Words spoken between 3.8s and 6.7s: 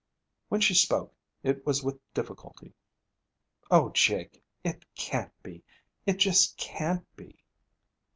Jake, it can't be. It just